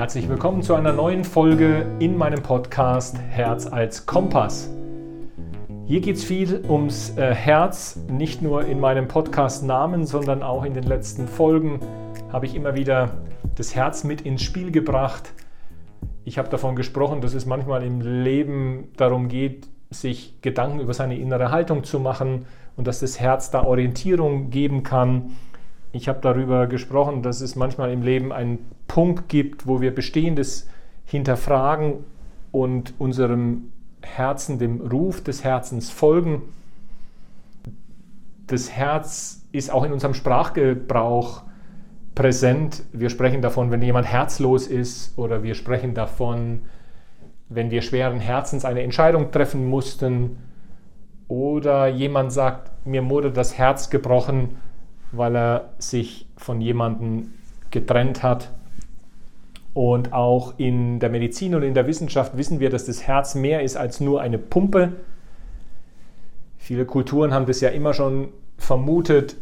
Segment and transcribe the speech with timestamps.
[0.00, 4.70] Herzlich willkommen zu einer neuen Folge in meinem Podcast Herz als Kompass.
[5.84, 10.72] Hier geht es viel ums äh, Herz, nicht nur in meinem Podcast-Namen, sondern auch in
[10.72, 11.80] den letzten Folgen
[12.32, 13.10] habe ich immer wieder
[13.56, 15.34] das Herz mit ins Spiel gebracht.
[16.24, 21.18] Ich habe davon gesprochen, dass es manchmal im Leben darum geht, sich Gedanken über seine
[21.18, 25.32] innere Haltung zu machen und dass das Herz da Orientierung geben kann.
[25.92, 30.68] Ich habe darüber gesprochen, dass es manchmal im Leben einen Punkt gibt, wo wir Bestehendes
[31.04, 32.04] hinterfragen
[32.52, 36.42] und unserem Herzen, dem Ruf des Herzens folgen.
[38.46, 41.42] Das Herz ist auch in unserem Sprachgebrauch
[42.14, 42.84] präsent.
[42.92, 46.62] Wir sprechen davon, wenn jemand herzlos ist oder wir sprechen davon,
[47.48, 50.38] wenn wir schweren Herzens eine Entscheidung treffen mussten
[51.26, 54.56] oder jemand sagt, mir wurde das Herz gebrochen,
[55.12, 57.32] weil er sich von jemandem
[57.70, 58.50] getrennt hat.
[59.72, 63.62] Und auch in der Medizin und in der Wissenschaft wissen wir, dass das Herz mehr
[63.62, 64.94] ist als nur eine Pumpe.
[66.58, 69.36] Viele Kulturen haben das ja immer schon vermutet,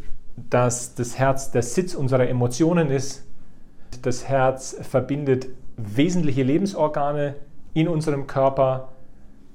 [0.50, 3.24] dass das Herz der Sitz unserer Emotionen ist.
[4.02, 7.34] Das Herz verbindet wesentliche Lebensorgane
[7.74, 8.88] in unserem Körper.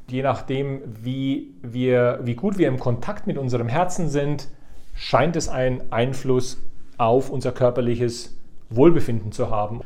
[0.09, 4.49] Je nachdem, wie, wir, wie gut wir im Kontakt mit unserem Herzen sind,
[4.93, 6.61] scheint es einen Einfluss
[6.97, 8.37] auf unser körperliches
[8.69, 9.81] Wohlbefinden zu haben.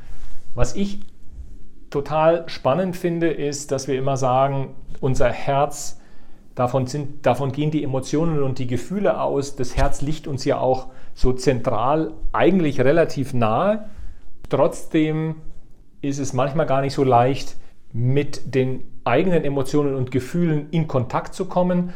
[0.55, 0.99] Was ich
[1.89, 5.99] total spannend finde, ist, dass wir immer sagen, unser Herz,
[6.55, 9.55] davon, sind, davon gehen die Emotionen und die Gefühle aus.
[9.55, 13.85] Das Herz liegt uns ja auch so zentral eigentlich relativ nahe.
[14.49, 15.35] Trotzdem
[16.01, 17.55] ist es manchmal gar nicht so leicht,
[17.93, 21.93] mit den eigenen Emotionen und Gefühlen in Kontakt zu kommen.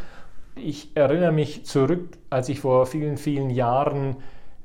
[0.56, 4.18] Ich erinnere mich zurück, als ich vor vielen, vielen Jahren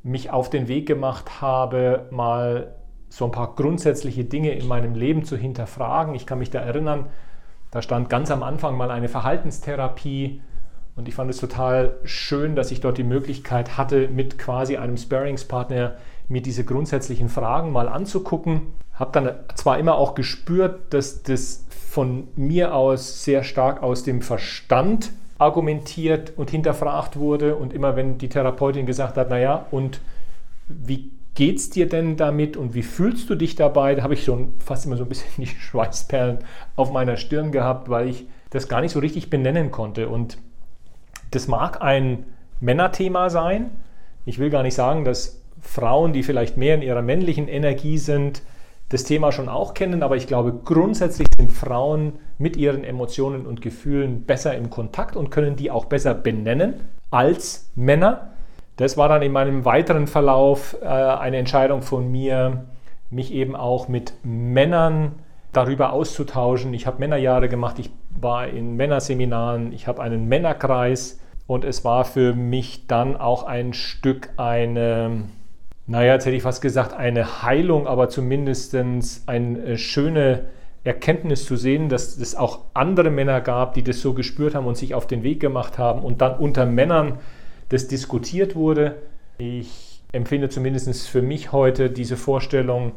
[0.03, 2.75] mich auf den Weg gemacht habe, mal
[3.09, 6.15] so ein paar grundsätzliche Dinge in meinem Leben zu hinterfragen.
[6.15, 7.06] Ich kann mich da erinnern,
[7.71, 10.41] da stand ganz am Anfang mal eine Verhaltenstherapie
[10.97, 14.97] und ich fand es total schön, dass ich dort die Möglichkeit hatte, mit quasi einem
[14.97, 15.97] Sparingspartner
[16.28, 18.62] mir diese grundsätzlichen Fragen mal anzugucken.
[18.94, 24.22] Habe dann zwar immer auch gespürt, dass das von mir aus sehr stark aus dem
[24.22, 30.00] Verstand argumentiert und hinterfragt wurde und immer wenn die Therapeutin gesagt hat, naja, und
[30.69, 33.94] wie geht es dir denn damit und wie fühlst du dich dabei?
[33.94, 36.38] Da habe ich schon fast immer so ein bisschen die Schweißperlen
[36.74, 40.08] auf meiner Stirn gehabt, weil ich das gar nicht so richtig benennen konnte.
[40.08, 40.38] Und
[41.30, 42.24] das mag ein
[42.60, 43.70] Männerthema sein.
[44.24, 48.42] Ich will gar nicht sagen, dass Frauen, die vielleicht mehr in ihrer männlichen Energie sind,
[48.88, 53.60] das Thema schon auch kennen, aber ich glaube, grundsätzlich sind Frauen mit ihren Emotionen und
[53.60, 56.74] Gefühlen besser im Kontakt und können die auch besser benennen
[57.10, 58.30] als Männer.
[58.76, 62.66] Das war dann in meinem weiteren Verlauf äh, eine Entscheidung von mir,
[63.10, 65.12] mich eben auch mit Männern
[65.53, 66.74] darüber auszutauschen.
[66.74, 72.04] Ich habe Männerjahre gemacht, ich war in Männerseminaren, ich habe einen Männerkreis und es war
[72.04, 75.24] für mich dann auch ein Stück eine
[75.86, 80.47] naja, jetzt hätte ich fast gesagt, eine Heilung, aber zumindest eine äh, schöne
[80.82, 84.76] Erkenntnis zu sehen, dass es auch andere Männer gab, die das so gespürt haben und
[84.76, 87.19] sich auf den Weg gemacht haben und dann unter Männern
[87.69, 88.97] das diskutiert wurde.
[89.38, 92.92] Ich empfinde zumindest für mich heute diese Vorstellung,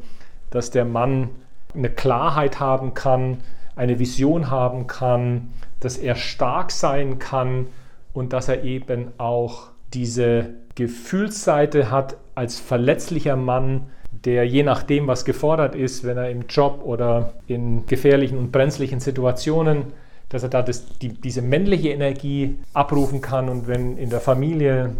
[0.51, 1.29] dass der Mann
[1.75, 3.38] eine Klarheit haben kann,
[3.75, 7.67] eine Vision haben kann, dass er stark sein kann
[8.13, 13.88] und dass er eben auch diese Gefühlsseite hat als verletzlicher Mann,
[14.23, 19.01] der je nachdem, was gefordert ist, wenn er im Job oder in gefährlichen und brenzlichen
[19.01, 19.88] Situationen,
[20.29, 24.95] dass er da das, die, diese männliche Energie abrufen kann und wenn in der Familie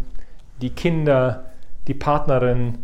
[0.62, 1.46] die Kinder,
[1.88, 2.78] die Partnerin,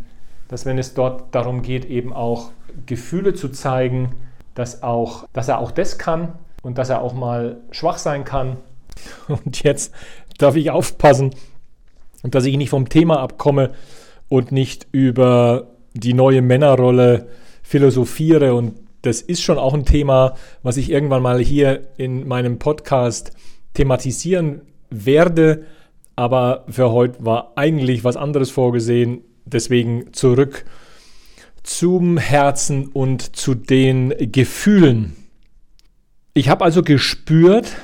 [0.48, 2.52] dass wenn es dort darum geht, eben auch
[2.86, 4.16] Gefühle zu zeigen,
[4.54, 6.32] dass, auch, dass er auch das kann
[6.64, 8.56] und dass er auch mal schwach sein kann.
[9.28, 9.94] Und jetzt
[10.38, 11.32] darf ich aufpassen,
[12.24, 13.72] dass ich nicht vom Thema abkomme
[14.30, 17.28] und nicht über die neue Männerrolle
[17.64, 18.54] philosophiere.
[18.54, 23.32] Und das ist schon auch ein Thema, was ich irgendwann mal hier in meinem Podcast
[23.74, 25.66] thematisieren werde.
[26.16, 29.22] Aber für heute war eigentlich was anderes vorgesehen.
[29.46, 30.66] Deswegen zurück
[31.64, 35.16] zum Herzen und zu den Gefühlen.
[36.34, 37.76] Ich habe also gespürt,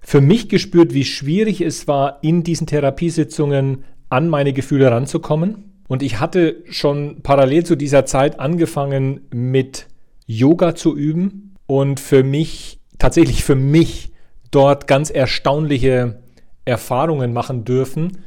[0.00, 5.75] für mich gespürt, wie schwierig es war, in diesen Therapiesitzungen an meine Gefühle ranzukommen.
[5.88, 9.86] Und ich hatte schon parallel zu dieser Zeit angefangen mit
[10.26, 14.12] Yoga zu üben und für mich, tatsächlich für mich,
[14.50, 16.20] dort ganz erstaunliche
[16.64, 18.18] Erfahrungen machen dürfen.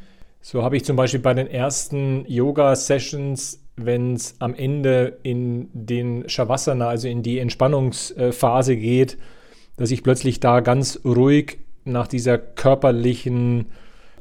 [0.41, 6.27] So habe ich zum Beispiel bei den ersten Yoga-Sessions wenn es am Ende in den
[6.27, 9.17] Shavasana, also in die Entspannungsphase geht,
[9.77, 13.67] dass ich plötzlich da ganz ruhig nach dieser körperlichen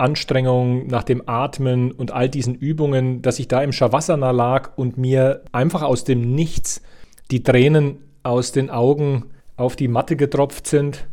[0.01, 4.99] Anstrengung, nach dem Atmen und all diesen Übungen, dass ich da im Shavasana lag und
[4.99, 6.83] mir einfach aus dem Nichts
[7.31, 11.07] die Tränen aus den Augen auf die Matte getropft sind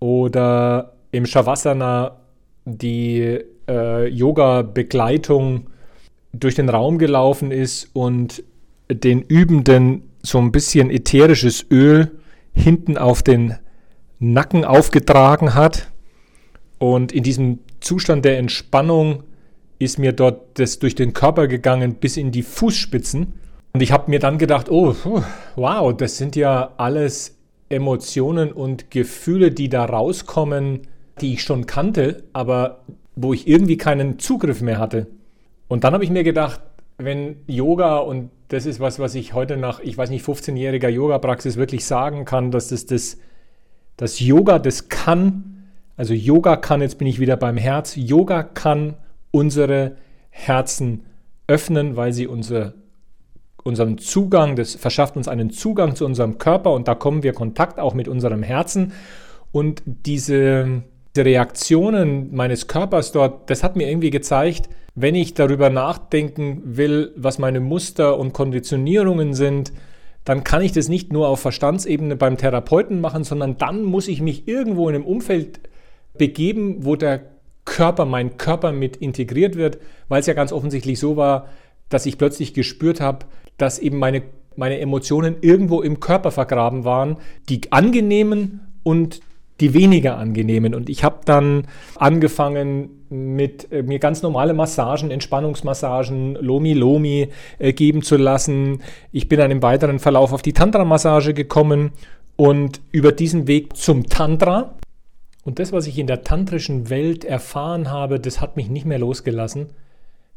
[0.00, 2.16] oder im Shavasana
[2.64, 5.68] die äh, Yoga-Begleitung
[6.32, 8.42] durch den Raum gelaufen ist und
[8.90, 12.10] den Übenden so ein bisschen ätherisches Öl
[12.52, 13.56] hinten auf den
[14.18, 15.88] Nacken aufgetragen hat.
[16.78, 19.24] Und in diesem Zustand der Entspannung
[19.78, 23.34] ist mir dort das durch den Körper gegangen bis in die Fußspitzen.
[23.74, 24.94] Und ich habe mir dann gedacht, oh,
[25.56, 27.36] wow, das sind ja alles
[27.68, 30.82] Emotionen und Gefühle, die da rauskommen,
[31.20, 32.82] die ich schon kannte, aber
[33.16, 35.06] wo ich irgendwie keinen Zugriff mehr hatte.
[35.68, 36.60] Und dann habe ich mir gedacht,
[36.98, 41.56] wenn Yoga, und das ist was, was ich heute nach, ich weiß nicht, 15-jähriger Yoga-Praxis
[41.56, 43.18] wirklich sagen kann, dass das, das,
[43.96, 45.51] das Yoga das kann,
[46.02, 48.96] also Yoga kann, jetzt bin ich wieder beim Herz, Yoga kann
[49.30, 49.92] unsere
[50.30, 51.04] Herzen
[51.46, 52.74] öffnen, weil sie unser,
[53.62, 57.78] unseren Zugang, das verschafft uns einen Zugang zu unserem Körper und da kommen wir Kontakt
[57.78, 58.94] auch mit unserem Herzen.
[59.52, 60.82] Und diese,
[61.14, 67.12] die Reaktionen meines Körpers dort, das hat mir irgendwie gezeigt, wenn ich darüber nachdenken will,
[67.14, 69.72] was meine Muster und Konditionierungen sind,
[70.24, 74.20] dann kann ich das nicht nur auf Verstandsebene beim Therapeuten machen, sondern dann muss ich
[74.20, 75.60] mich irgendwo in einem Umfeld
[76.16, 77.22] begeben, wo der
[77.64, 79.78] Körper, mein Körper mit integriert wird,
[80.08, 81.48] weil es ja ganz offensichtlich so war,
[81.88, 83.26] dass ich plötzlich gespürt habe,
[83.56, 84.22] dass eben meine,
[84.56, 87.18] meine Emotionen irgendwo im Körper vergraben waren,
[87.48, 89.20] die angenehmen und
[89.60, 90.74] die weniger angenehmen.
[90.74, 97.72] Und ich habe dann angefangen mit äh, mir ganz normale Massagen, Entspannungsmassagen, Lomi Lomi äh,
[97.72, 98.82] geben zu lassen.
[99.12, 101.92] Ich bin dann im weiteren Verlauf auf die Tantra-Massage gekommen
[102.36, 104.74] und über diesen Weg zum Tantra.
[105.44, 108.98] Und das, was ich in der tantrischen Welt erfahren habe, das hat mich nicht mehr
[108.98, 109.70] losgelassen.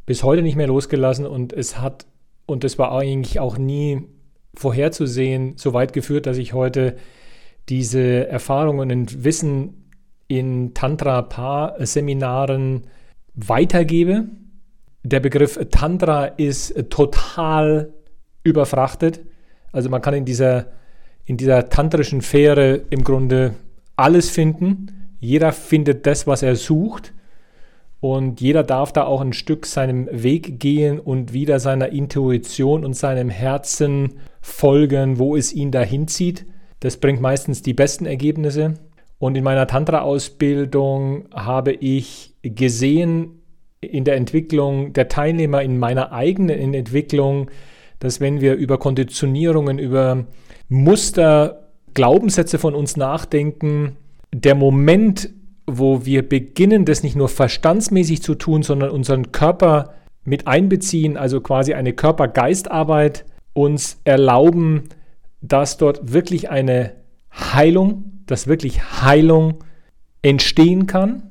[0.06, 2.06] Bis heute nicht mehr losgelassen und es hat,
[2.46, 4.04] und das war eigentlich auch nie
[4.56, 6.96] vorherzusehen, so weit geführt, dass ich heute
[7.70, 9.92] diese Erfahrungen und Wissen
[10.28, 12.88] in Tantra-Paar-Seminaren
[13.36, 14.26] weitergebe.
[15.04, 17.94] Der Begriff Tantra ist total
[18.44, 19.22] überfrachtet.
[19.72, 20.68] Also man kann in dieser,
[21.26, 23.54] in dieser tantrischen Fähre im Grunde
[23.96, 25.16] alles finden.
[25.20, 27.14] Jeder findet das, was er sucht.
[28.00, 32.96] Und jeder darf da auch ein Stück seinem Weg gehen und wieder seiner Intuition und
[32.96, 36.46] seinem Herzen folgen, wo es ihn dahin zieht.
[36.82, 38.76] Das bringt meistens die besten Ergebnisse.
[39.18, 43.42] Und in meiner Tantra-Ausbildung habe ich gesehen
[43.82, 47.50] in der Entwicklung der Teilnehmer, in meiner eigenen Entwicklung,
[48.00, 50.26] dass wenn wir über Konditionierungen, über
[50.70, 51.65] Muster,
[51.96, 53.96] Glaubenssätze von uns nachdenken,
[54.32, 55.30] der Moment,
[55.66, 61.42] wo wir beginnen, das nicht nur verstandsmäßig zu tun, sondern unseren Körper mit einbeziehen, also
[61.42, 64.84] quasi eine Körper-Geist-Arbeit uns erlauben,
[65.42, 66.94] dass dort wirklich eine
[67.32, 69.64] Heilung, dass wirklich Heilung
[70.22, 71.24] entstehen kann.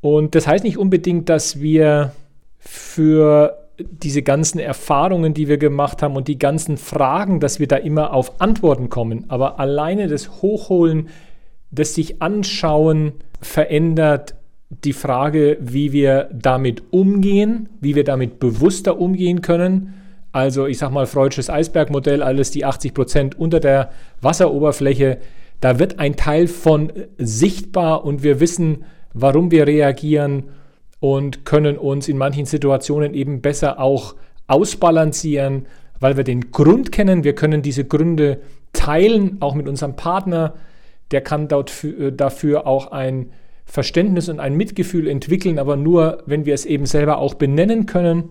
[0.00, 2.12] Und das heißt nicht unbedingt, dass wir
[2.58, 7.76] für diese ganzen Erfahrungen, die wir gemacht haben und die ganzen Fragen, dass wir da
[7.76, 9.24] immer auf Antworten kommen.
[9.28, 11.08] Aber alleine das Hochholen,
[11.70, 14.34] das sich anschauen, verändert
[14.70, 19.94] die Frage, wie wir damit umgehen, wie wir damit bewusster umgehen können
[20.32, 25.18] also ich sage mal Freudsches Eisbergmodell, alles die 80 Prozent unter der Wasseroberfläche.
[25.60, 30.44] Da wird ein Teil von sichtbar und wir wissen, warum wir reagieren
[31.00, 34.14] und können uns in manchen Situationen eben besser auch
[34.46, 35.66] ausbalancieren,
[36.00, 37.24] weil wir den Grund kennen.
[37.24, 38.40] Wir können diese Gründe
[38.72, 40.54] teilen, auch mit unserem Partner.
[41.10, 43.30] Der kann für, dafür auch ein
[43.64, 48.30] Verständnis und ein Mitgefühl entwickeln, aber nur, wenn wir es eben selber auch benennen können.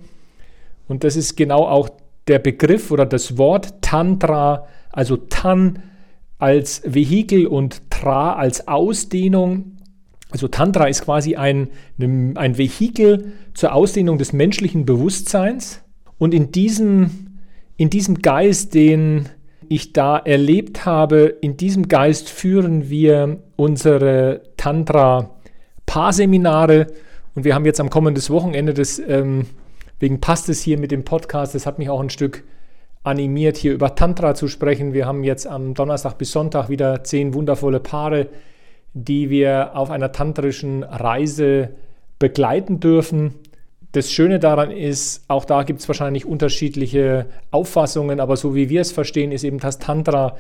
[0.88, 1.90] Und das ist genau auch
[2.28, 5.84] der Begriff oder das Wort Tantra, also Tan
[6.40, 9.77] als Vehikel und Tra als Ausdehnung.
[10.30, 11.68] Also Tantra ist quasi ein,
[12.00, 15.84] ein Vehikel zur Ausdehnung des menschlichen Bewusstseins.
[16.18, 17.40] Und in diesem,
[17.78, 19.30] in diesem Geist, den
[19.70, 26.88] ich da erlebt habe, in diesem Geist führen wir unsere Tantra-Paarseminare.
[27.36, 29.46] Und wir haben jetzt am kommenden Wochenende das ähm,
[30.00, 31.56] Wegen passt es hier mit dem Podcast.
[31.56, 32.44] Es hat mich auch ein Stück
[33.04, 34.94] animiert, hier über Tantra zu sprechen.
[34.94, 38.28] Wir haben jetzt am Donnerstag bis Sonntag wieder zehn wundervolle Paare,
[39.04, 41.70] die wir auf einer tantrischen Reise
[42.20, 43.34] begleiten dürfen.
[43.94, 48.82] das Schöne daran ist, auch da gibt es wahrscheinlich unterschiedliche Auffassungen, aber so wie wir
[48.82, 50.36] es verstehen, ist eben das Tantra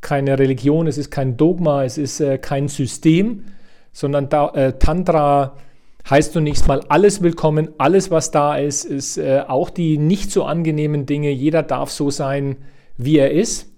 [0.00, 3.44] keine Religion, es ist kein Dogma, es ist äh, kein System,
[3.92, 5.56] sondern da, äh, Tantra
[6.08, 10.44] heißt zunächst mal alles willkommen, alles was da ist, ist äh, auch die nicht so
[10.44, 12.56] angenehmen Dinge, jeder darf so sein,
[12.96, 13.71] wie er ist.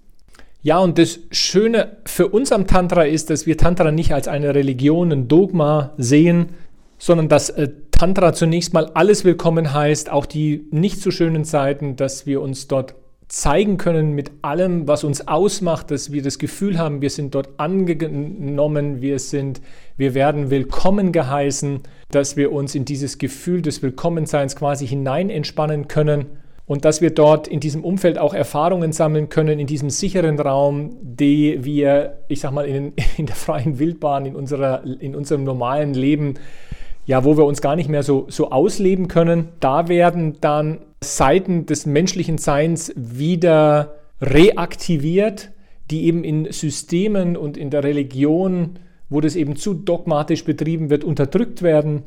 [0.65, 4.55] Ja, und das Schöne für uns am Tantra ist, dass wir Tantra nicht als eine
[4.55, 6.55] Religion, ein Dogma sehen,
[6.97, 11.97] sondern dass äh, Tantra zunächst mal alles willkommen heißt, auch die nicht so schönen Zeiten,
[11.97, 12.95] dass wir uns dort
[13.27, 17.59] zeigen können mit allem, was uns ausmacht, dass wir das Gefühl haben, wir sind dort
[17.59, 19.61] angenommen, wir sind,
[19.97, 25.87] wir werden willkommen geheißen, dass wir uns in dieses Gefühl des Willkommenseins quasi hinein entspannen
[25.87, 26.25] können
[26.65, 30.97] und dass wir dort in diesem Umfeld auch Erfahrungen sammeln können, in diesem sicheren Raum,
[31.01, 35.93] die wir, ich sag mal, in, in der freien Wildbahn, in, unserer, in unserem normalen
[35.93, 36.35] Leben
[37.05, 41.65] ja, wo wir uns gar nicht mehr so, so ausleben können, da werden dann Seiten
[41.65, 45.51] des menschlichen Seins wieder reaktiviert,
[45.91, 48.79] die eben in Systemen und in der Religion,
[49.09, 52.03] wo das eben zu dogmatisch betrieben wird, unterdrückt werden.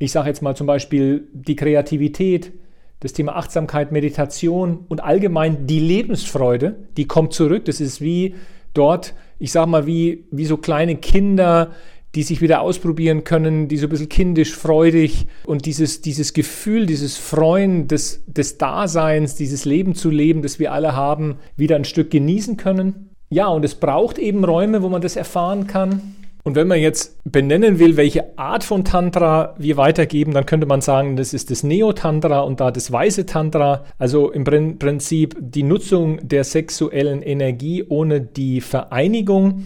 [0.00, 2.52] Ich sage jetzt mal zum Beispiel die Kreativität,
[3.00, 7.64] das Thema Achtsamkeit, Meditation und allgemein die Lebensfreude, die kommt zurück.
[7.64, 8.34] Das ist wie
[8.74, 11.70] dort, ich sage mal, wie, wie so kleine Kinder,
[12.14, 16.86] die sich wieder ausprobieren können, die so ein bisschen kindisch, freudig und dieses, dieses Gefühl,
[16.86, 21.84] dieses Freuen des, des Daseins, dieses Leben zu leben, das wir alle haben, wieder ein
[21.84, 23.10] Stück genießen können.
[23.30, 26.16] Ja, und es braucht eben Räume, wo man das erfahren kann.
[26.42, 30.80] Und wenn man jetzt benennen will, welche Art von Tantra wir weitergeben, dann könnte man
[30.80, 33.84] sagen, das ist das Neo-Tantra und da das weiße Tantra.
[33.98, 39.64] Also im Prinzip die Nutzung der sexuellen Energie ohne die Vereinigung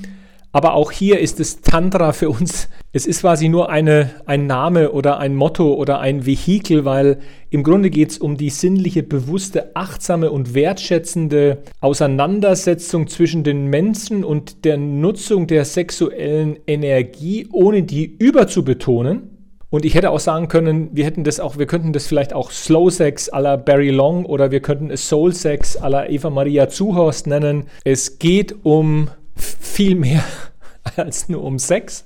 [0.55, 4.93] aber auch hier ist es Tantra für uns, es ist quasi nur eine, ein Name
[4.93, 7.19] oder ein Motto oder ein Vehikel, weil
[7.51, 14.23] im Grunde geht es um die sinnliche, bewusste, achtsame und wertschätzende Auseinandersetzung zwischen den Menschen
[14.23, 19.31] und der Nutzung der sexuellen Energie, ohne die überzubetonen.
[19.71, 22.53] Und ich hätte auch sagen können, wir hätten das auch, wir könnten das vielleicht auch
[22.53, 26.31] Slow Sex à la Barry Long oder wir könnten es Soul Sex à la Eva
[26.31, 27.65] Maria Zuhorst nennen.
[27.83, 30.25] Es geht um viel mehr
[30.97, 32.05] als nur um Sex.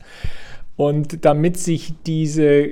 [0.76, 2.68] Und damit sich diese,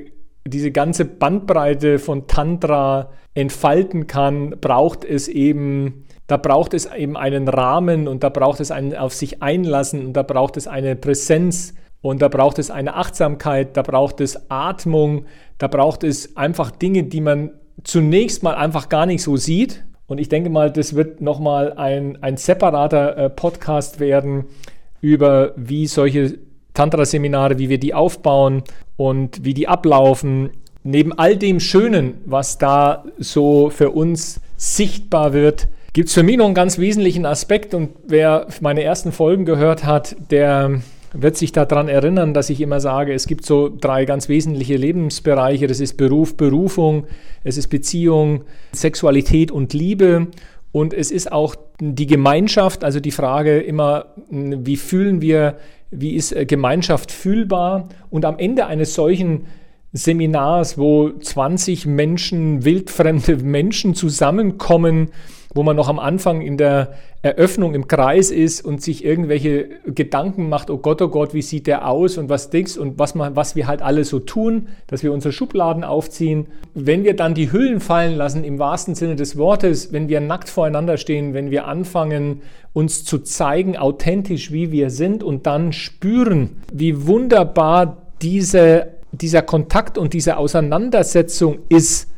[0.47, 7.49] diese ganze Bandbreite von Tantra entfalten kann, braucht es eben, da braucht es eben einen
[7.49, 11.75] Rahmen und da braucht es ein auf sich einlassen und da braucht es eine Präsenz
[12.01, 15.27] und da braucht es eine Achtsamkeit, da braucht es Atmung,
[15.59, 17.51] da braucht es einfach Dinge, die man
[17.83, 19.85] zunächst mal einfach gar nicht so sieht.
[20.07, 24.45] Und ich denke mal, das wird nochmal ein, ein separater äh, Podcast werden,
[25.01, 26.39] über wie solche
[26.75, 28.63] Tantra-Seminare, wie wir die aufbauen
[28.97, 30.51] und wie die ablaufen.
[30.85, 36.37] Neben all dem Schönen, was da so für uns sichtbar wird, gibt es für mich
[36.37, 40.83] noch einen ganz wesentlichen Aspekt und wer meine ersten Folgen gehört hat, der
[41.23, 45.67] wird sich daran erinnern, dass ich immer sage, es gibt so drei ganz wesentliche Lebensbereiche.
[45.67, 47.07] Das ist Beruf, Berufung,
[47.45, 48.43] es ist Beziehung,
[48.73, 50.29] Sexualität und Liebe.
[50.73, 55.57] Und es ist auch die Gemeinschaft, also die Frage immer, wie fühlen wir,
[55.91, 57.89] wie ist äh, Gemeinschaft fühlbar?
[58.11, 59.47] Und am Ende eines solchen
[59.93, 65.09] Seminars, wo 20 Menschen, wildfremde Menschen zusammenkommen,
[65.57, 70.49] wo man noch am Anfang in der Eröffnung im Kreis ist und sich irgendwelche Gedanken
[70.49, 73.35] macht, oh Gott, oh Gott, wie sieht der aus und was Dings und was, man,
[73.35, 76.47] was wir halt alle so tun, dass wir unsere Schubladen aufziehen.
[76.75, 80.51] Wenn wir dann die Hüllen fallen lassen, im wahrsten Sinne des Wortes, wenn wir nackt
[80.51, 82.43] voreinander stehen, wenn wir anfangen,
[82.75, 89.97] uns zu zeigen, authentisch, wie wir sind und dann spüren, wie wunderbar diese, dieser Kontakt
[89.97, 92.11] und diese Auseinandersetzung ist,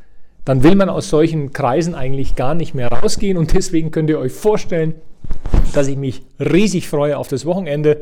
[0.48, 3.36] dann will man aus solchen Kreisen eigentlich gar nicht mehr rausgehen.
[3.36, 4.94] Und deswegen könnt ihr euch vorstellen,
[5.74, 8.00] dass ich mich riesig freue auf das Wochenende.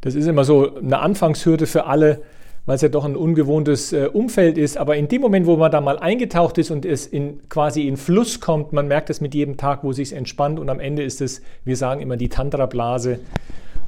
[0.00, 2.22] Das ist immer so eine Anfangshürde für alle,
[2.66, 4.76] weil es ja doch ein ungewohntes äh, Umfeld ist.
[4.76, 7.96] Aber in dem Moment, wo man da mal eingetaucht ist und es in, quasi in
[7.96, 11.04] Fluss kommt, man merkt es mit jedem Tag, wo es sich entspannt und am Ende
[11.04, 13.20] ist es, wir sagen immer, die Tantra-Blase.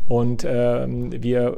[0.06, 1.56] Und ähm, wir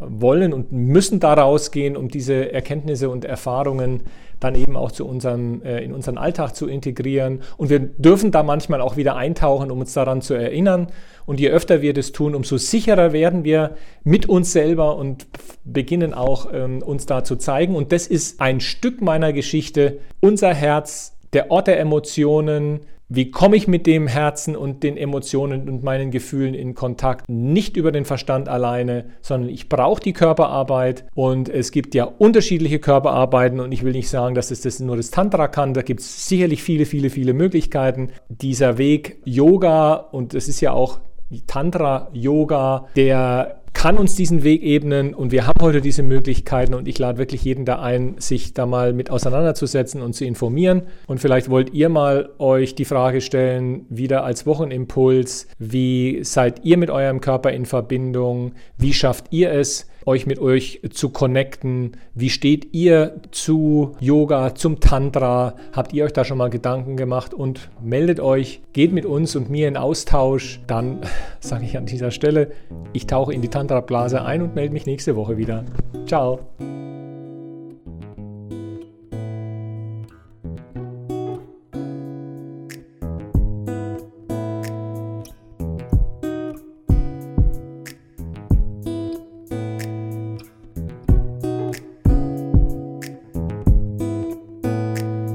[0.00, 4.02] wollen und müssen da rausgehen, um diese Erkenntnisse und Erfahrungen
[4.40, 7.42] dann eben auch zu unserem, äh, in unseren Alltag zu integrieren.
[7.56, 10.88] Und wir dürfen da manchmal auch wieder eintauchen, um uns daran zu erinnern.
[11.26, 15.26] Und je öfter wir das tun, umso sicherer werden wir mit uns selber und
[15.64, 17.74] beginnen auch ähm, uns da zu zeigen.
[17.74, 19.98] Und das ist ein Stück meiner Geschichte.
[20.20, 25.68] Unser Herz, der Ort der Emotionen, Wie komme ich mit dem Herzen und den Emotionen
[25.68, 27.28] und meinen Gefühlen in Kontakt?
[27.28, 32.78] Nicht über den Verstand alleine, sondern ich brauche die Körperarbeit und es gibt ja unterschiedliche
[32.78, 35.74] Körperarbeiten und ich will nicht sagen, dass es das nur das Tantra kann.
[35.74, 38.10] Da gibt es sicherlich viele, viele, viele Möglichkeiten.
[38.28, 41.00] Dieser Weg Yoga und es ist ja auch
[41.46, 46.88] Tantra, Yoga, der kann uns diesen Weg ebnen und wir haben heute diese Möglichkeiten und
[46.88, 50.82] ich lade wirklich jeden da ein, sich da mal mit auseinanderzusetzen und zu informieren.
[51.06, 56.78] Und vielleicht wollt ihr mal euch die Frage stellen, wieder als Wochenimpuls, wie seid ihr
[56.78, 58.54] mit eurem Körper in Verbindung?
[58.78, 61.92] Wie schafft ihr es, euch mit euch zu connecten.
[62.14, 65.54] Wie steht ihr zu Yoga, zum Tantra?
[65.72, 69.50] Habt ihr euch da schon mal Gedanken gemacht und meldet euch, geht mit uns und
[69.50, 70.60] mir in Austausch.
[70.66, 71.00] Dann
[71.40, 72.52] sage ich an dieser Stelle,
[72.92, 75.64] ich tauche in die Tantra-Blase ein und melde mich nächste Woche wieder.
[76.06, 76.40] Ciao.